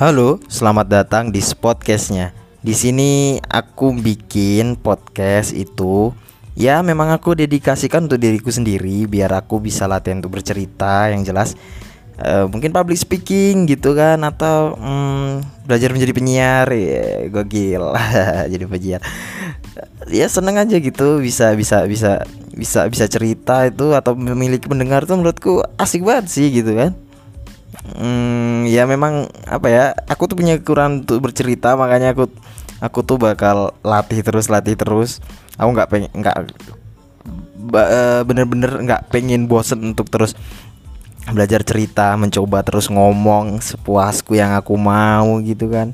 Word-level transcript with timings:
Halo, 0.00 0.40
selamat 0.48 0.88
datang 0.88 1.28
di 1.28 1.44
podcastnya. 1.60 2.32
Di 2.64 2.72
sini 2.72 3.36
aku 3.36 3.92
bikin 3.92 4.80
podcast 4.80 5.52
itu 5.52 6.16
ya 6.56 6.80
memang 6.80 7.12
aku 7.12 7.36
dedikasikan 7.36 8.08
untuk 8.08 8.16
diriku 8.16 8.48
sendiri 8.48 9.04
biar 9.04 9.28
aku 9.36 9.60
bisa 9.60 9.84
latihan 9.84 10.24
untuk 10.24 10.40
bercerita 10.40 11.12
yang 11.12 11.20
jelas 11.20 11.52
uh, 12.16 12.48
mungkin 12.48 12.72
public 12.72 12.96
speaking 12.96 13.68
gitu 13.68 13.92
kan 13.92 14.24
atau 14.24 14.72
um, 14.80 15.44
belajar 15.68 15.92
menjadi 15.92 16.16
penyiar. 16.16 16.72
Ya 16.72 17.28
gokil 17.28 17.84
jadi 18.56 18.64
penyiar. 18.64 19.04
Ya 20.08 20.32
seneng 20.32 20.64
aja 20.64 20.80
gitu 20.80 21.20
bisa 21.20 21.52
bisa 21.52 21.84
bisa 21.84 22.24
bisa 22.56 22.88
bisa 22.88 23.04
cerita 23.04 23.68
itu 23.68 23.92
atau 23.92 24.16
memiliki 24.16 24.64
pendengar 24.64 25.04
tuh 25.04 25.20
menurutku 25.20 25.60
asik 25.76 26.08
banget 26.08 26.32
sih 26.32 26.48
gitu 26.48 26.72
kan 26.72 26.96
hmm, 27.84 28.68
ya 28.68 28.84
memang 28.84 29.28
apa 29.48 29.66
ya 29.68 29.84
aku 30.08 30.28
tuh 30.28 30.36
punya 30.36 30.60
kekurangan 30.60 31.04
untuk 31.04 31.18
bercerita 31.24 31.74
makanya 31.74 32.12
aku 32.12 32.28
aku 32.80 33.04
tuh 33.04 33.20
bakal 33.20 33.76
latih 33.84 34.24
terus 34.24 34.48
latih 34.48 34.74
terus. 34.74 35.20
Aku 35.60 35.70
nggak 35.76 35.88
pengen 35.92 36.10
nggak 36.16 36.36
eh, 37.76 38.20
bener-bener 38.24 38.72
nggak 38.80 39.12
pengen 39.12 39.44
bosen 39.46 39.92
untuk 39.92 40.08
terus 40.08 40.32
belajar 41.30 41.60
cerita 41.62 42.16
mencoba 42.16 42.64
terus 42.64 42.88
ngomong 42.88 43.60
sepuasku 43.60 44.34
yang 44.34 44.56
aku 44.56 44.74
mau 44.80 45.38
gitu 45.44 45.68
kan. 45.68 45.92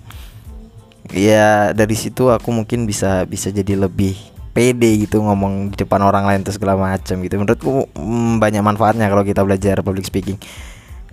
Ya 1.10 1.74
dari 1.74 1.98
situ 1.98 2.30
aku 2.30 2.54
mungkin 2.54 2.86
bisa 2.86 3.26
bisa 3.26 3.50
jadi 3.50 3.78
lebih 3.78 4.14
pede 4.54 5.04
gitu 5.04 5.20
ngomong 5.20 5.74
di 5.74 5.76
depan 5.76 6.00
orang 6.00 6.24
lain 6.24 6.40
terus 6.46 6.56
segala 6.56 6.78
macam 6.78 7.18
gitu. 7.20 7.34
Menurutku 7.36 7.90
mm, 7.98 8.38
banyak 8.38 8.62
manfaatnya 8.62 9.10
kalau 9.10 9.26
kita 9.26 9.42
belajar 9.42 9.82
public 9.82 10.06
speaking 10.06 10.38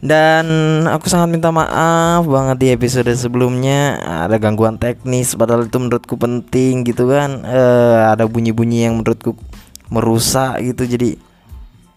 dan 0.03 0.45
aku 0.83 1.07
sangat 1.07 1.31
minta 1.31 1.47
maaf 1.47 2.27
banget 2.27 2.57
di 2.59 2.67
episode 2.75 3.07
sebelumnya. 3.15 3.95
Ada 4.27 4.35
gangguan 4.35 4.75
teknis 4.75 5.31
padahal 5.31 5.71
itu 5.71 5.79
menurutku 5.79 6.19
penting 6.19 6.83
gitu 6.83 7.07
kan. 7.07 7.39
Uh, 7.47 8.11
ada 8.11 8.27
bunyi-bunyi 8.27 8.83
yang 8.83 8.99
menurutku 8.99 9.39
merusak 9.87 10.59
gitu. 10.59 10.83
Jadi 10.83 11.15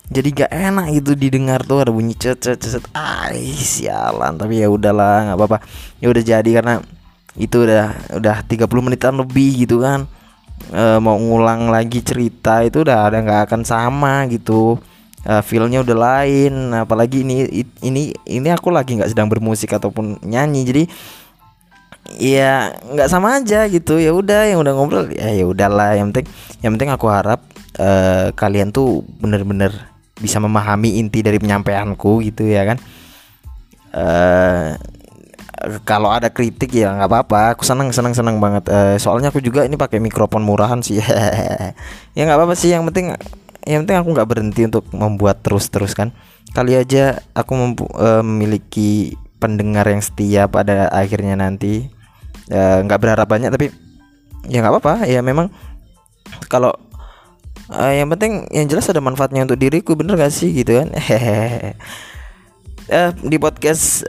jadi 0.07 0.29
gak 0.31 0.53
enak 0.55 0.87
gitu 1.03 1.19
didengar 1.19 1.67
tuh. 1.67 1.83
Ada 1.83 1.91
bunyi 1.91 2.15
cet 2.15 2.47
cet 2.47 2.63
cet 2.63 2.87
ay 2.95 3.43
sialan. 3.59 4.39
Tapi 4.39 4.63
ya 4.63 4.71
udahlah 4.71 5.27
nggak 5.27 5.39
apa-apa. 5.43 5.59
Ya 5.99 6.07
udah 6.07 6.23
jadi 6.23 6.51
karena 6.63 6.79
itu 7.35 7.67
udah 7.67 7.91
udah 8.23 8.37
30 8.47 8.87
menitan 8.87 9.19
lebih 9.19 9.67
gitu 9.67 9.83
kan. 9.83 10.07
E, 10.71 11.03
mau 11.03 11.19
ngulang 11.19 11.75
lagi 11.75 12.07
cerita 12.07 12.63
itu 12.63 12.87
udah 12.87 13.11
ada 13.11 13.19
nggak 13.19 13.51
akan 13.51 13.67
sama 13.67 14.31
gitu 14.31 14.79
uh, 15.27 15.43
feelnya 15.43 15.83
udah 15.83 15.97
lain. 15.97 16.73
Apalagi 16.73 17.27
ini 17.27 17.67
ini 17.83 18.15
ini 18.25 18.49
aku 18.55 18.71
lagi 18.71 18.97
nggak 18.97 19.11
sedang 19.11 19.27
bermusik 19.27 19.75
ataupun 19.75 20.23
nyanyi. 20.23 20.63
Jadi 20.63 20.83
ya 22.23 22.73
nggak 22.73 23.11
sama 23.11 23.43
aja 23.43 23.67
gitu. 23.67 23.99
Ya 23.99 24.15
udah 24.15 24.47
yang 24.47 24.63
udah 24.63 24.73
ngobrol 24.73 25.11
ya 25.11 25.35
ya 25.35 25.45
udahlah. 25.45 25.99
Yang 25.99 26.07
penting 26.15 26.27
yang 26.63 26.73
penting 26.79 26.91
aku 26.95 27.07
harap 27.11 27.43
uh, 27.83 28.31
kalian 28.33 28.71
tuh 28.71 29.03
bener-bener 29.19 29.75
bisa 30.17 30.41
memahami 30.41 30.97
inti 30.97 31.21
dari 31.21 31.37
penyampaianku 31.37 32.25
gitu 32.25 32.47
ya 32.47 32.65
kan? 32.65 32.79
Uh, 33.97 34.77
kalau 35.89 36.13
ada 36.13 36.29
kritik 36.31 36.71
ya 36.73 36.93
nggak 36.95 37.11
apa-apa. 37.11 37.41
Aku 37.57 37.65
senang 37.67 37.91
senang 37.91 38.13
senang 38.13 38.39
banget. 38.39 38.69
Uh, 38.69 38.97
soalnya 39.01 39.33
aku 39.33 39.41
juga 39.41 39.65
ini 39.65 39.75
pakai 39.75 39.99
mikrofon 39.99 40.45
murahan 40.45 40.81
sih. 40.81 41.01
Ya 42.17 42.25
nggak 42.25 42.39
apa-apa 42.41 42.57
sih. 42.57 42.73
Yang 42.73 42.89
penting 42.93 43.07
yang 43.67 43.83
penting 43.83 43.99
aku 43.99 44.09
nggak 44.15 44.31
berhenti 44.31 44.63
untuk 44.65 44.87
membuat 44.95 45.43
terus-terus 45.43 45.93
kan. 45.93 46.15
Kali 46.55 46.79
aja 46.79 47.19
aku 47.35 47.53
uh, 47.99 48.23
memiliki 48.23 49.19
pendengar 49.43 49.91
yang 49.91 50.01
setia 50.01 50.47
pada 50.47 50.87
akhirnya 50.95 51.35
nanti. 51.35 51.91
Nggak 52.49 52.99
uh, 52.99 53.03
berharap 53.03 53.27
banyak 53.27 53.51
tapi 53.51 53.75
ya 54.47 54.63
nggak 54.63 54.79
apa-apa. 54.79 54.95
Ya 55.11 55.21
memang 55.21 55.51
kalau 56.47 56.71
uh, 57.75 57.93
yang 57.93 58.07
penting 58.15 58.47
yang 58.55 58.71
jelas 58.71 58.87
ada 58.87 59.03
manfaatnya 59.03 59.43
untuk 59.43 59.59
diriku 59.59 59.99
bener 59.99 60.15
gak 60.15 60.31
sih? 60.33 60.55
Gitu 60.55 60.79
kan. 60.79 60.95
Hehehe 60.95 61.75
uh, 62.95 63.11
di 63.19 63.37
podcast 63.43 64.07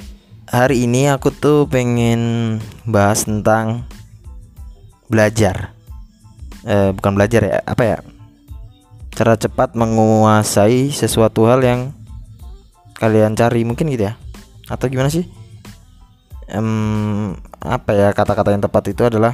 hari 0.48 0.86
ini 0.86 1.10
aku 1.10 1.34
tuh 1.34 1.66
pengen 1.66 2.56
bahas 2.86 3.26
tentang 3.26 3.90
belajar. 5.10 5.74
Uh, 6.68 6.92
bukan 6.94 7.16
belajar 7.16 7.42
ya 7.48 7.58
apa 7.64 7.84
ya 7.84 7.98
cara 9.18 9.34
cepat 9.34 9.74
menguasai 9.74 10.94
sesuatu 10.94 11.50
hal 11.50 11.66
yang 11.66 11.90
kalian 13.02 13.34
cari 13.34 13.66
mungkin 13.66 13.90
gitu 13.90 14.14
ya? 14.14 14.14
Atau 14.70 14.94
gimana 14.94 15.10
sih? 15.10 15.26
Um, 16.54 17.34
apa 17.58 17.98
ya 17.98 18.10
kata-kata 18.14 18.54
yang 18.54 18.62
tepat 18.62 18.94
itu 18.94 19.02
adalah 19.10 19.34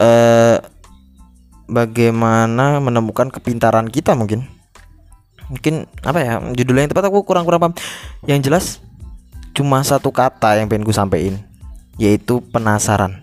uh, 0.00 0.64
bagaimana 1.68 2.80
menemukan 2.80 3.28
kepintaran 3.28 3.92
kita 3.92 4.16
mungkin. 4.16 4.48
Mungkin 5.52 5.84
apa 6.08 6.18
ya 6.24 6.32
judulnya 6.56 6.88
yang 6.88 6.92
tepat 6.96 7.12
aku 7.12 7.20
kurang-kurang 7.28 7.60
paham. 7.60 7.74
Yang 8.24 8.40
jelas 8.48 8.64
cuma 9.52 9.84
satu 9.84 10.08
kata 10.08 10.56
yang 10.56 10.72
pengen 10.72 10.88
gue 10.88 10.96
sampein 10.96 11.36
yaitu 12.00 12.40
penasaran. 12.48 13.20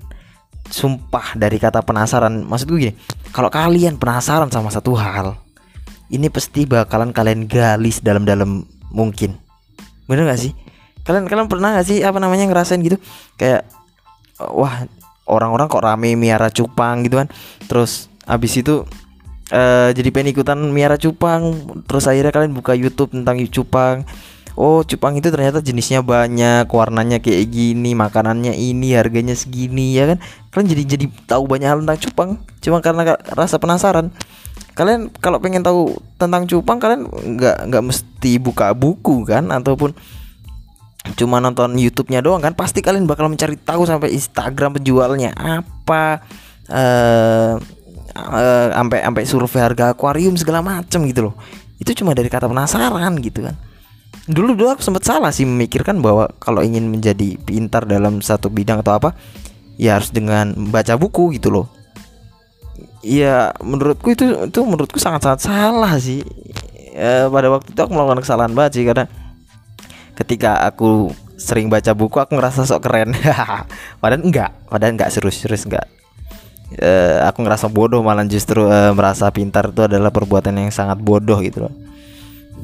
Sumpah 0.70 1.34
dari 1.34 1.58
kata 1.58 1.82
penasaran. 1.82 2.46
Maksud 2.46 2.70
gue 2.70 2.78
gini 2.78 2.94
kalau 3.32 3.50
kalian 3.52 3.96
penasaran 3.96 4.52
sama 4.52 4.70
satu 4.72 4.96
hal 4.96 5.40
ini 6.12 6.28
pasti 6.28 6.68
bakalan 6.68 7.16
kalian 7.16 7.48
galis 7.48 8.04
dalam-dalam 8.04 8.68
mungkin. 8.92 9.40
Bener 10.06 10.28
gak 10.28 10.44
sih? 10.44 10.52
Kalian 11.08 11.26
kalian 11.26 11.48
pernah 11.48 11.80
gak 11.80 11.88
sih 11.88 12.04
apa 12.04 12.20
namanya 12.20 12.52
ngerasain 12.52 12.84
gitu? 12.84 13.00
Kayak 13.40 13.64
wah 14.38 14.84
orang-orang 15.24 15.72
kok 15.72 15.84
rame 15.84 16.20
miara 16.20 16.52
cupang 16.52 17.08
gitu 17.08 17.24
kan? 17.24 17.32
Terus 17.66 18.12
abis 18.28 18.60
itu 18.60 18.84
uh, 19.52 19.90
jadi 19.92 20.10
pengen 20.10 20.32
ikutan 20.34 20.60
miara 20.72 20.96
cupang 20.96 21.56
terus 21.86 22.08
akhirnya 22.08 22.32
kalian 22.32 22.56
buka 22.56 22.74
YouTube 22.74 23.12
tentang 23.14 23.38
cupang 23.52 24.08
oh 24.60 24.84
cupang 24.84 25.16
itu 25.16 25.32
ternyata 25.32 25.64
jenisnya 25.64 26.04
banyak 26.04 26.68
warnanya 26.68 27.24
kayak 27.24 27.48
gini 27.52 27.96
makanannya 27.96 28.52
ini 28.56 28.96
harganya 28.96 29.36
segini 29.36 29.96
ya 29.96 30.16
kan? 30.16 30.18
Kalian 30.52 30.68
jadi 30.76 30.84
jadi 30.98 31.06
tahu 31.28 31.44
banyak 31.48 31.68
hal 31.68 31.80
tentang 31.84 32.00
cupang 32.00 32.30
cuma 32.60 32.78
karena 32.84 33.16
rasa 33.36 33.56
penasaran. 33.58 34.12
Kalian 34.76 35.12
kalau 35.20 35.40
pengen 35.40 35.64
tahu 35.64 35.96
tentang 36.16 36.48
cupang 36.48 36.80
kalian 36.80 37.08
nggak 37.08 37.58
nggak 37.72 37.84
mesti 37.84 38.32
buka 38.40 38.76
buku 38.76 39.24
kan? 39.24 39.52
Ataupun 39.52 39.96
cuma 41.18 41.42
nonton 41.42 41.74
YouTube-nya 41.76 42.20
doang 42.20 42.44
kan? 42.44 42.54
Pasti 42.54 42.84
kalian 42.84 43.08
bakal 43.08 43.32
mencari 43.32 43.56
tahu 43.56 43.88
sampai 43.88 44.14
Instagram 44.16 44.80
penjualnya 44.80 45.32
apa 45.36 46.22
uh, 46.70 47.56
sampai 48.76 49.00
uh, 49.00 49.06
sampai 49.08 49.24
survei 49.24 49.64
harga 49.64 49.96
akuarium 49.96 50.36
segala 50.36 50.60
macam 50.60 51.08
gitu 51.08 51.32
loh. 51.32 51.36
Itu 51.82 51.98
cuma 51.98 52.14
dari 52.14 52.30
kata 52.30 52.46
penasaran 52.46 53.18
gitu 53.24 53.48
kan 53.48 53.71
dulu 54.32 54.56
dulu 54.56 54.70
aku 54.72 54.84
sempat 54.84 55.04
salah 55.04 55.30
sih 55.30 55.44
memikirkan 55.44 56.00
bahwa 56.00 56.32
kalau 56.40 56.64
ingin 56.64 56.88
menjadi 56.88 57.36
pintar 57.44 57.84
dalam 57.84 58.24
satu 58.24 58.48
bidang 58.48 58.80
atau 58.80 58.96
apa 58.96 59.10
ya 59.76 60.00
harus 60.00 60.10
dengan 60.10 60.56
baca 60.72 60.96
buku 60.96 61.36
gitu 61.36 61.52
loh. 61.52 61.68
Ya 63.04 63.52
menurutku 63.60 64.14
itu 64.14 64.48
itu 64.48 64.60
menurutku 64.64 64.98
sangat 64.98 65.28
sangat 65.28 65.40
salah 65.52 65.94
sih. 66.00 66.24
Ya, 66.92 67.28
pada 67.32 67.48
waktu 67.52 67.72
itu 67.72 67.80
aku 67.80 67.92
melakukan 67.92 68.22
kesalahan 68.24 68.54
banget 68.56 68.72
sih 68.80 68.86
karena 68.88 69.06
ketika 70.16 70.64
aku 70.68 71.12
sering 71.40 71.72
baca 71.72 71.92
buku 71.98 72.18
aku 72.22 72.38
ngerasa 72.38 72.64
sok 72.64 72.88
keren. 72.88 73.12
Padahal 74.02 74.22
enggak 74.22 74.52
padahal 74.70 74.94
enggak 74.96 75.10
serius 75.10 75.42
serius 75.42 75.66
enggak. 75.66 75.88
Uh, 76.72 77.28
aku 77.28 77.44
ngerasa 77.44 77.68
bodoh 77.68 78.00
malah 78.00 78.24
justru 78.24 78.64
uh, 78.64 78.96
merasa 78.96 79.28
pintar 79.28 79.76
itu 79.76 79.84
adalah 79.84 80.08
perbuatan 80.08 80.56
yang 80.56 80.72
sangat 80.72 81.04
bodoh 81.04 81.36
gitu 81.44 81.68
loh 81.68 81.74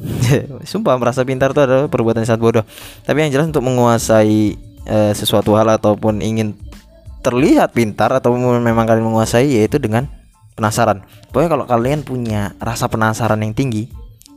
Sumpah 0.70 0.94
merasa 0.96 1.26
pintar 1.26 1.52
itu 1.52 1.60
adalah 1.62 1.90
perbuatan 1.90 2.22
yang 2.22 2.28
sangat 2.34 2.42
bodoh. 2.42 2.64
Tapi 3.04 3.18
yang 3.26 3.32
jelas 3.34 3.46
untuk 3.50 3.64
menguasai 3.66 4.54
uh, 4.86 5.12
sesuatu 5.14 5.54
hal 5.58 5.68
ataupun 5.78 6.22
ingin 6.22 6.54
terlihat 7.22 7.74
pintar 7.74 8.14
atau 8.14 8.32
memang 8.34 8.86
kalian 8.86 9.04
menguasai 9.04 9.58
yaitu 9.58 9.82
dengan 9.82 10.06
penasaran. 10.54 11.02
Pokoknya 11.30 11.50
kalau 11.54 11.64
kalian 11.66 12.00
punya 12.06 12.54
rasa 12.58 12.90
penasaran 12.90 13.42
yang 13.42 13.54
tinggi, 13.54 13.90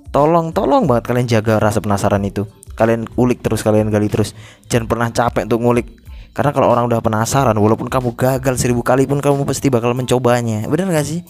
tolong 0.09 0.53
tolong 0.53 0.85
banget 0.85 1.09
kalian 1.09 1.27
jaga 1.29 1.57
rasa 1.57 1.81
penasaran 1.81 2.21
itu. 2.25 2.45
Kalian 2.77 3.05
ulik 3.19 3.45
terus, 3.45 3.61
kalian 3.61 3.93
gali 3.93 4.09
terus. 4.09 4.33
Jangan 4.65 4.85
pernah 4.89 5.07
capek 5.13 5.45
untuk 5.45 5.61
ngulik. 5.61 5.87
Karena 6.31 6.55
kalau 6.55 6.71
orang 6.71 6.87
udah 6.87 7.03
penasaran, 7.03 7.53
walaupun 7.59 7.91
kamu 7.91 8.15
gagal 8.15 8.55
seribu 8.55 8.81
kali 8.81 9.03
pun 9.03 9.19
kamu 9.19 9.43
pasti 9.43 9.67
bakal 9.67 9.91
mencobanya. 9.91 10.63
Bener 10.71 10.87
gak 10.87 11.03
sih? 11.03 11.27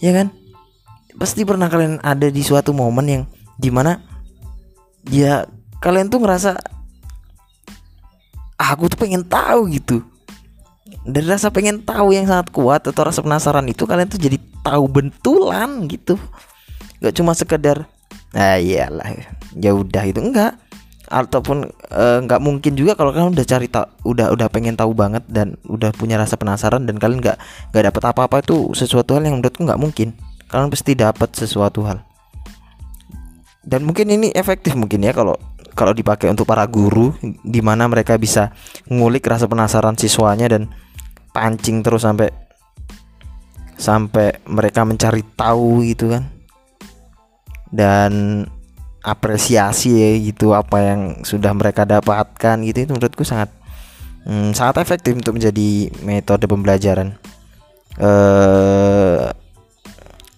Ya 0.00 0.16
kan? 0.16 0.32
Pasti 1.20 1.44
pernah 1.44 1.68
kalian 1.68 2.00
ada 2.00 2.32
di 2.32 2.40
suatu 2.40 2.72
momen 2.72 3.06
yang 3.06 3.22
di 3.58 3.70
mana 3.70 4.02
ya 5.08 5.46
kalian 5.78 6.08
tuh 6.08 6.22
ngerasa 6.22 6.56
ah, 8.56 8.68
aku 8.72 8.88
tuh 8.88 8.98
pengen 8.98 9.24
tahu 9.26 9.68
gitu. 9.72 10.00
Dari 11.04 11.28
rasa 11.28 11.52
pengen 11.52 11.84
tahu 11.84 12.16
yang 12.16 12.24
sangat 12.24 12.48
kuat 12.48 12.80
atau 12.88 13.04
rasa 13.04 13.20
penasaran 13.20 13.68
itu 13.68 13.84
kalian 13.84 14.08
tuh 14.08 14.16
jadi 14.16 14.40
tahu 14.64 14.88
bentulan 14.88 15.84
gitu. 15.84 16.16
Nggak 17.04 17.14
cuma 17.20 17.36
sekedar 17.36 17.84
ah 18.34 18.58
iyalah 18.58 19.14
ya 19.54 19.70
udah 19.70 20.02
itu 20.10 20.18
enggak 20.18 20.58
ataupun 21.06 21.70
eh, 21.70 22.18
nggak 22.26 22.40
uh, 22.40 22.42
mungkin 22.42 22.74
juga 22.74 22.98
kalau 22.98 23.14
kalian 23.14 23.30
udah 23.30 23.46
cari 23.46 23.70
tak 23.70 23.94
udah 24.02 24.34
udah 24.34 24.48
pengen 24.50 24.74
tahu 24.74 24.90
banget 24.90 25.22
dan 25.30 25.54
udah 25.68 25.94
punya 25.94 26.18
rasa 26.18 26.34
penasaran 26.34 26.82
dan 26.82 26.98
kalian 26.98 27.22
nggak 27.22 27.38
nggak 27.70 27.84
dapat 27.92 28.02
apa-apa 28.10 28.36
itu 28.42 28.74
sesuatu 28.74 29.14
hal 29.14 29.22
yang 29.22 29.38
menurutku 29.38 29.62
nggak 29.62 29.78
mungkin. 29.78 30.16
Kalian 30.50 30.72
pasti 30.72 30.92
dapat 30.98 31.30
sesuatu 31.36 31.86
hal 31.86 32.02
dan 33.64 33.84
mungkin 33.84 34.12
ini 34.12 34.30
efektif 34.32 34.76
mungkin 34.76 35.04
ya 35.04 35.12
kalau 35.16 35.36
kalau 35.74 35.90
dipakai 35.90 36.30
untuk 36.30 36.46
para 36.46 36.64
guru 36.70 37.16
di 37.42 37.60
mana 37.64 37.90
mereka 37.90 38.14
bisa 38.14 38.54
ngulik 38.86 39.26
rasa 39.26 39.50
penasaran 39.50 39.98
siswanya 39.98 40.46
dan 40.46 40.70
pancing 41.34 41.82
terus 41.82 42.06
sampai 42.06 42.30
sampai 43.74 44.38
mereka 44.46 44.86
mencari 44.86 45.26
tahu 45.34 45.82
gitu 45.82 46.14
kan 46.14 46.30
dan 47.74 48.44
apresiasi 49.02 49.98
ya 49.98 50.10
gitu 50.22 50.54
apa 50.54 50.78
yang 50.80 51.00
sudah 51.26 51.50
mereka 51.52 51.82
dapatkan 51.84 52.56
gitu 52.64 52.86
itu 52.86 52.92
menurutku 52.94 53.26
sangat 53.26 53.50
hmm, 54.24 54.56
sangat 54.56 54.80
efektif 54.80 55.12
untuk 55.14 55.36
menjadi 55.36 55.92
metode 56.02 56.48
pembelajaran. 56.48 57.18
Uh, 57.94 59.30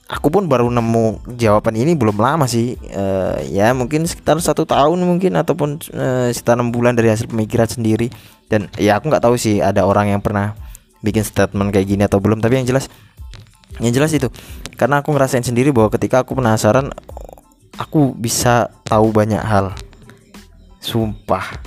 aku 0.06 0.30
pun 0.30 0.46
baru 0.46 0.70
nemu 0.70 1.34
jawaban 1.34 1.74
ini 1.74 1.98
belum 1.98 2.18
lama 2.18 2.46
sih. 2.46 2.78
Uh, 2.94 3.42
ya 3.50 3.74
mungkin 3.74 4.06
sekitar 4.06 4.38
satu 4.38 4.62
tahun 4.62 5.02
mungkin 5.02 5.34
ataupun 5.34 5.82
uh, 5.94 6.30
sekitar 6.30 6.58
enam 6.58 6.70
bulan 6.70 6.94
dari 6.94 7.10
hasil 7.10 7.30
pemikiran 7.30 7.66
sendiri. 7.66 8.10
Dan 8.46 8.70
ya 8.78 8.98
aku 8.98 9.10
nggak 9.10 9.22
tahu 9.26 9.34
sih 9.34 9.58
ada 9.58 9.82
orang 9.82 10.14
yang 10.14 10.22
pernah 10.22 10.54
bikin 11.02 11.26
statement 11.26 11.74
kayak 11.74 11.86
gini 11.86 12.02
atau 12.06 12.22
belum 12.22 12.38
tapi 12.38 12.62
yang 12.62 12.66
jelas 12.66 12.86
yang 13.82 13.92
jelas 13.92 14.14
itu. 14.14 14.30
Karena 14.78 15.02
aku 15.02 15.10
ngerasain 15.10 15.42
sendiri 15.42 15.74
bahwa 15.74 15.90
ketika 15.90 16.22
aku 16.22 16.38
penasaran 16.38 16.94
aku 17.74 18.14
bisa 18.14 18.70
tahu 18.86 19.10
banyak 19.10 19.42
hal. 19.42 19.74
Sumpah. 20.78 21.58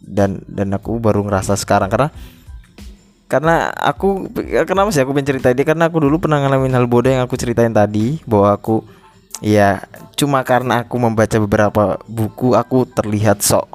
Dan 0.00 0.40
dan 0.48 0.72
aku 0.72 0.96
baru 0.96 1.20
ngerasa 1.20 1.52
sekarang 1.60 1.92
karena 1.92 2.08
karena 3.28 3.68
aku 3.76 4.32
kenapa 4.64 4.88
sih 4.88 5.04
aku 5.04 5.12
pengen 5.12 5.38
ini 5.38 5.62
karena 5.62 5.92
aku 5.92 6.00
dulu 6.00 6.16
pernah 6.16 6.40
ngalamin 6.40 6.72
hal 6.72 6.88
bodoh 6.88 7.12
yang 7.12 7.22
aku 7.28 7.36
ceritain 7.36 7.70
tadi 7.70 8.18
bahwa 8.24 8.56
aku 8.56 8.80
ya 9.44 9.84
cuma 10.16 10.40
karena 10.42 10.82
aku 10.82 10.96
membaca 10.96 11.36
beberapa 11.36 12.00
buku 12.08 12.56
aku 12.56 12.88
terlihat 12.88 13.44
sok 13.44 13.68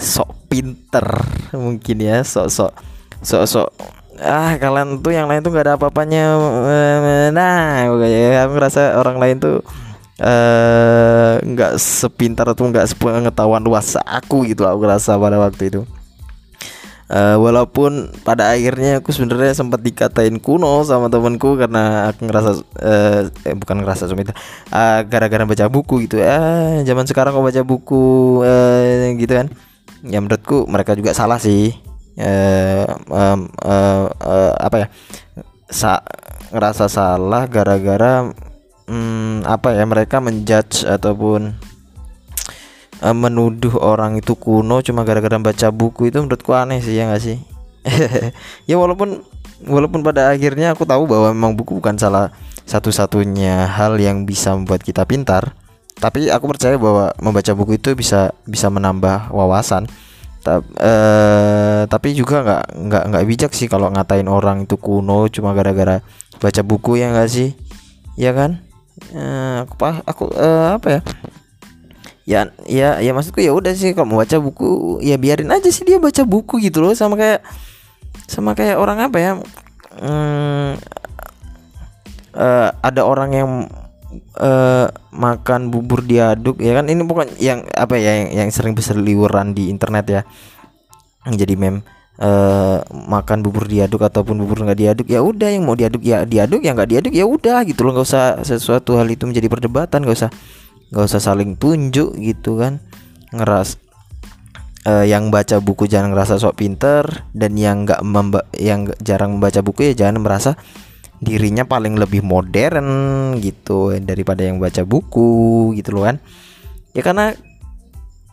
sok 0.00 0.32
pinter 0.48 1.04
mungkin 1.52 1.96
ya 2.00 2.24
sok 2.24 2.48
sok 2.48 2.72
sok 3.20 3.44
sok. 3.44 3.68
Ah 4.18 4.56
kalian 4.56 5.02
tuh 5.02 5.10
yang 5.10 5.26
lain 5.26 5.42
tuh 5.42 5.50
nggak 5.50 5.66
ada 5.66 5.74
apa-apanya. 5.74 6.38
Nah 7.34 7.84
aku 7.86 7.94
ngerasa 8.54 8.96
orang 8.96 9.18
lain 9.18 9.36
tuh 9.42 9.58
Eh, 10.14 11.34
nggak 11.42 11.72
uh, 11.74 11.80
sepintar 11.82 12.46
atau 12.46 12.70
nggak 12.70 12.86
sepengetahuan 12.86 13.58
luas 13.58 13.98
aku 13.98 14.46
gitu 14.46 14.62
aku 14.62 14.86
rasa 14.86 15.18
pada 15.18 15.42
waktu 15.42 15.74
itu 15.74 15.80
uh, 17.14 17.36
walaupun 17.38 18.10
pada 18.26 18.50
akhirnya 18.50 18.98
aku 18.98 19.14
sebenarnya 19.14 19.54
sempat 19.54 19.80
dikatain 19.80 20.42
kuno 20.42 20.82
sama 20.82 21.06
temanku 21.06 21.54
karena 21.54 22.10
aku 22.10 22.26
ngerasa 22.26 22.50
uh, 22.82 23.20
eh, 23.46 23.54
bukan 23.54 23.86
ngerasa 23.86 24.10
cuma 24.10 24.26
uh, 24.26 25.00
gara-gara 25.06 25.46
baca 25.46 25.70
buku 25.70 26.10
gitu. 26.10 26.18
Uh, 26.18 26.82
zaman 26.82 27.06
sekarang 27.06 27.30
kok 27.30 27.46
baca 27.46 27.62
buku 27.62 28.42
uh, 28.42 29.14
gitu 29.14 29.32
kan? 29.32 29.46
Ya 30.04 30.18
menurutku 30.18 30.66
mereka 30.66 30.98
juga 30.98 31.14
salah 31.14 31.38
sih. 31.38 31.72
Uh, 32.14 32.86
um, 33.10 33.50
uh, 33.62 34.06
uh, 34.10 34.52
apa 34.58 34.76
ya? 34.76 34.86
Sa 35.70 36.02
ngerasa 36.54 36.86
salah 36.86 37.50
gara-gara 37.50 38.30
hmm, 38.86 39.48
apa 39.48 39.74
ya 39.74 39.84
mereka 39.88 40.20
menjudge 40.20 40.86
ataupun 40.86 41.56
uh, 43.04 43.12
menuduh 43.12 43.76
orang 43.84 44.16
itu 44.16 44.32
kuno 44.32 44.80
cuma 44.80 45.04
gara-gara 45.04 45.36
baca 45.36 45.68
buku 45.68 46.08
itu 46.08 46.24
menurutku 46.24 46.56
aneh 46.56 46.80
sih 46.80 46.96
ya 46.96 47.12
gak 47.12 47.20
sih? 47.20 47.36
Ya 48.70 48.80
walaupun 48.80 49.20
walaupun 49.68 50.00
pada 50.00 50.32
akhirnya 50.32 50.72
aku 50.72 50.88
tahu 50.88 51.04
bahwa 51.04 51.36
memang 51.36 51.52
buku 51.52 51.76
bukan 51.76 52.00
salah 52.00 52.32
satu-satunya 52.64 53.68
hal 53.68 54.00
yang 54.00 54.24
bisa 54.24 54.56
membuat 54.56 54.80
kita 54.80 55.04
pintar. 55.04 55.52
Tapi 55.94 56.32
aku 56.32 56.48
percaya 56.48 56.80
bahwa 56.80 57.12
membaca 57.20 57.52
buku 57.52 57.76
itu 57.76 57.92
bisa 57.92 58.32
bisa 58.48 58.72
menambah 58.72 59.30
wawasan. 59.30 59.84
Ta 60.40 60.60
uh, 60.60 61.82
tapi 61.88 62.16
juga 62.16 62.40
nggak 62.40 62.64
nggak 62.88 63.04
nggak 63.12 63.24
bijak 63.28 63.52
sih 63.52 63.68
kalau 63.68 63.92
ngatain 63.92 64.28
orang 64.28 64.64
itu 64.64 64.76
kuno 64.80 65.28
cuma 65.28 65.52
gara-gara 65.52 66.00
baca 66.40 66.62
buku 66.64 66.98
ya 67.04 67.12
nggak 67.12 67.30
sih? 67.30 67.52
Ya 68.16 68.32
kan? 68.32 68.64
Uh, 69.12 69.64
aku 69.64 69.74
aku 70.08 70.24
uh, 70.34 70.78
apa 70.78 70.88
ya 70.88 71.00
ya 72.24 72.48
ya 72.64 73.04
ya 73.04 73.10
maksudku 73.12 73.44
ya 73.44 73.52
udah 73.52 73.76
sih 73.76 73.92
kalau 73.92 74.08
mau 74.08 74.18
baca 74.24 74.40
buku 74.40 74.98
ya 75.04 75.20
biarin 75.20 75.52
aja 75.52 75.68
sih 75.68 75.84
dia 75.84 76.00
baca 76.00 76.24
buku 76.24 76.56
gitu 76.60 76.80
loh 76.80 76.96
sama 76.96 77.20
kayak 77.20 77.44
sama 78.24 78.56
kayak 78.56 78.80
orang 78.80 79.04
apa 79.04 79.18
ya 79.20 79.32
hmm, 80.00 80.70
uh, 82.34 82.68
ada 82.82 83.00
orang 83.06 83.30
yang 83.32 83.50
uh, 84.38 84.86
makan 85.14 85.70
bubur 85.70 86.02
diaduk 86.04 86.60
ya 86.60 86.74
kan? 86.76 86.90
Ini 86.90 87.02
bukan 87.06 87.26
yang 87.38 87.66
apa 87.74 87.98
ya 87.98 88.24
yang, 88.24 88.44
yang 88.44 88.48
sering 88.50 88.74
berseliweran 88.76 89.54
di 89.54 89.70
internet 89.70 90.04
ya. 90.06 90.22
Jadi 91.24 91.56
meme 91.56 91.80
uh, 92.20 92.84
makan 92.92 93.40
bubur 93.40 93.64
diaduk 93.64 94.04
ataupun 94.04 94.36
bubur 94.36 94.60
nggak 94.66 94.78
diaduk 94.78 95.06
ya 95.08 95.24
udah 95.24 95.48
yang 95.48 95.64
mau 95.64 95.72
diaduk 95.72 96.04
ya 96.04 96.28
diaduk 96.28 96.60
yang 96.60 96.76
nggak 96.76 96.90
diaduk 96.90 97.12
ya 97.14 97.24
udah 97.24 97.64
gitu 97.64 97.80
loh. 97.86 97.96
Nggak 97.96 98.06
usah 98.06 98.26
sesuatu 98.44 99.00
hal 99.00 99.08
itu 99.08 99.24
menjadi 99.24 99.48
perdebatan 99.48 100.04
nggak 100.04 100.18
usah 100.18 100.30
nggak 100.94 101.10
usah 101.10 101.18
saling 101.18 101.58
tunjuk 101.58 102.14
gitu 102.22 102.62
kan. 102.62 102.78
Ngeras 103.34 103.82
uh, 104.86 105.02
yang 105.02 105.34
baca 105.34 105.58
buku 105.58 105.90
jangan 105.90 106.14
ngerasa 106.14 106.38
sok 106.38 106.62
pinter 106.62 107.26
dan 107.34 107.58
yang 107.58 107.82
nggak 107.82 108.00
yang 108.54 108.86
jarang 109.02 109.36
membaca 109.36 109.58
buku 109.60 109.90
ya 109.90 110.06
jangan 110.06 110.22
merasa 110.22 110.54
dirinya 111.18 111.64
paling 111.64 111.96
lebih 111.96 112.20
modern 112.20 112.86
gitu 113.40 113.96
daripada 114.04 114.44
yang 114.44 114.60
baca 114.62 114.86
buku 114.86 115.74
gitu 115.74 115.98
loh 115.98 116.06
kan. 116.06 116.22
Ya 116.94 117.02
karena 117.02 117.34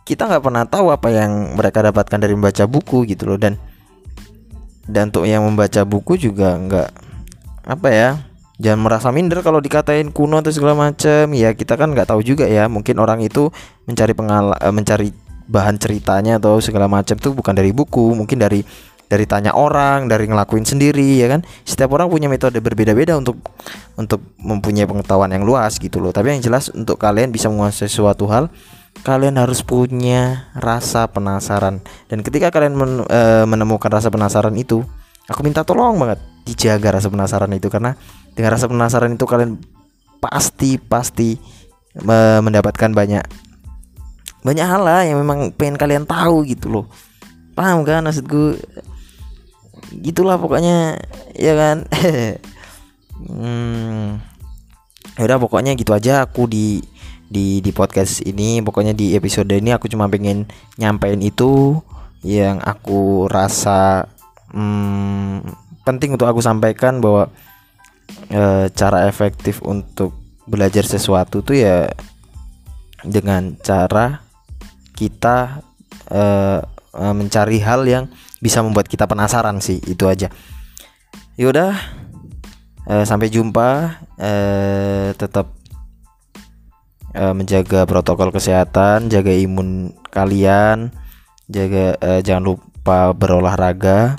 kita 0.06 0.28
nggak 0.28 0.44
pernah 0.44 0.64
tahu 0.68 0.94
apa 0.94 1.08
yang 1.10 1.58
mereka 1.58 1.82
dapatkan 1.82 2.18
dari 2.20 2.34
membaca 2.36 2.64
buku 2.70 3.08
gitu 3.10 3.32
loh. 3.32 3.38
Dan 3.40 3.58
dan 4.86 5.10
untuk 5.10 5.26
yang 5.26 5.46
membaca 5.46 5.82
buku 5.82 6.18
juga 6.18 6.58
nggak 6.58 6.90
apa 7.62 7.88
ya 7.90 8.10
jangan 8.60 8.80
merasa 8.84 9.08
minder 9.14 9.40
kalau 9.40 9.60
dikatain 9.60 10.12
kuno 10.12 10.40
atau 10.40 10.52
segala 10.52 10.76
macam 10.76 11.30
ya 11.32 11.52
kita 11.56 11.76
kan 11.76 11.92
nggak 11.92 12.08
tahu 12.10 12.20
juga 12.24 12.48
ya. 12.48 12.68
Mungkin 12.68 12.98
orang 13.00 13.24
itu 13.24 13.48
mencari 13.88 14.12
pengal 14.12 14.56
eh, 14.56 14.72
mencari 14.72 15.08
bahan 15.48 15.76
ceritanya 15.76 16.40
atau 16.40 16.58
segala 16.62 16.88
macam 16.88 17.18
itu 17.18 17.30
bukan 17.34 17.52
dari 17.52 17.74
buku 17.74 18.14
mungkin 18.16 18.40
dari 18.40 18.64
dari 19.12 19.28
tanya 19.28 19.52
orang 19.52 20.08
dari 20.08 20.24
ngelakuin 20.24 20.64
sendiri 20.64 21.20
ya 21.20 21.28
kan? 21.28 21.44
Setiap 21.68 21.92
orang 21.92 22.08
punya 22.08 22.32
metode 22.32 22.56
berbeda-beda 22.64 23.12
untuk 23.20 23.44
untuk 24.00 24.24
mempunyai 24.40 24.88
pengetahuan 24.88 25.28
yang 25.28 25.44
luas 25.44 25.76
gitu 25.76 26.00
loh. 26.00 26.16
Tapi 26.16 26.32
yang 26.32 26.40
jelas 26.40 26.72
untuk 26.72 26.96
kalian 26.96 27.28
bisa 27.28 27.52
menguasai 27.52 27.92
suatu 27.92 28.24
hal 28.32 28.48
kalian 29.00 29.40
harus 29.40 29.64
punya 29.64 30.52
rasa 30.56 31.08
penasaran. 31.08 31.80
Dan 32.12 32.20
ketika 32.20 32.52
kalian 32.52 32.76
men, 32.76 32.92
e, 33.08 33.20
menemukan 33.48 33.88
rasa 33.88 34.12
penasaran 34.12 34.52
itu 34.56 34.84
aku 35.26 35.40
minta 35.40 35.64
tolong 35.64 35.96
banget 35.96 36.20
dijaga 36.44 37.00
rasa 37.00 37.08
penasaran 37.08 37.50
itu. 37.56 37.72
Karena 37.72 37.96
dengan 38.32 38.56
rasa 38.56 38.66
penasaran 38.68 39.14
itu 39.14 39.24
kalian 39.28 39.60
pasti 40.22 40.78
pasti 40.78 41.36
me, 41.98 42.40
mendapatkan 42.40 42.90
banyak 42.94 43.24
banyak 44.42 44.66
hal 44.66 44.82
lah 44.82 45.06
yang 45.06 45.22
memang 45.22 45.54
pengen 45.54 45.78
kalian 45.78 46.04
tahu 46.04 46.42
gitu 46.46 46.66
loh. 46.70 46.86
Paham 47.54 47.86
kan 47.86 48.02
maksudku? 48.02 48.58
Gitulah 50.02 50.38
pokoknya 50.38 50.98
ya 51.36 51.54
kan? 51.54 51.76
Hmm, 53.22 54.18
ya 55.14 55.30
udah 55.30 55.38
pokoknya 55.38 55.78
gitu 55.78 55.94
aja 55.94 56.26
aku 56.26 56.50
di 56.50 56.82
di 57.30 57.62
di 57.62 57.70
podcast 57.70 58.18
ini. 58.26 58.58
Pokoknya 58.66 58.98
di 58.98 59.14
episode 59.14 59.54
ini 59.54 59.70
aku 59.70 59.86
cuma 59.86 60.10
pengen 60.10 60.50
nyampein 60.74 61.22
itu 61.22 61.78
yang 62.26 62.58
aku 62.58 63.30
rasa 63.30 64.10
hmm, 64.50 65.46
penting 65.86 66.18
untuk 66.18 66.26
aku 66.26 66.42
sampaikan 66.42 66.98
bahwa 66.98 67.30
e, 68.30 68.68
cara 68.72 69.08
efektif 69.08 69.60
untuk 69.64 70.14
belajar 70.48 70.82
sesuatu 70.82 71.40
tuh 71.40 71.56
ya 71.58 71.90
dengan 73.02 73.54
cara 73.60 74.22
kita 74.94 75.62
e, 76.10 76.22
mencari 76.92 77.58
hal 77.64 77.88
yang 77.88 78.04
bisa 78.42 78.60
membuat 78.60 78.90
kita 78.90 79.08
penasaran 79.08 79.62
sih 79.64 79.80
itu 79.88 80.04
aja 80.06 80.28
yaudah 81.40 81.74
e, 82.86 82.94
sampai 83.06 83.32
jumpa 83.32 84.00
e, 84.20 84.32
tetap 85.16 85.62
uh, 87.16 87.34
menjaga 87.36 87.84
protokol 87.84 88.32
kesehatan, 88.32 89.12
jaga 89.12 89.32
imun 89.32 89.92
kalian, 90.12 90.92
jaga 91.48 91.96
uh, 92.00 92.20
jangan 92.24 92.44
lupa 92.54 93.12
berolahraga. 93.12 94.16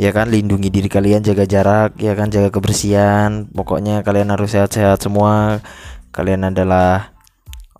Ya 0.00 0.08
kan, 0.14 0.32
lindungi 0.32 0.72
diri 0.72 0.88
kalian, 0.88 1.20
jaga 1.20 1.44
jarak, 1.44 2.00
ya 2.00 2.16
kan, 2.16 2.32
jaga 2.32 2.48
kebersihan. 2.48 3.48
Pokoknya 3.52 4.00
kalian 4.00 4.32
harus 4.32 4.56
sehat-sehat 4.56 5.04
semua. 5.04 5.60
Kalian 6.12 6.48
adalah 6.48 7.12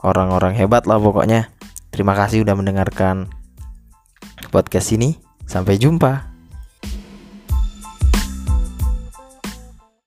orang-orang 0.00 0.52
hebat 0.56 0.84
lah 0.84 1.00
pokoknya. 1.00 1.48
Terima 1.92 2.12
kasih 2.12 2.44
udah 2.44 2.56
mendengarkan 2.56 3.32
podcast 4.52 4.92
ini. 4.92 5.16
Sampai 5.48 5.76
jumpa. 5.80 6.31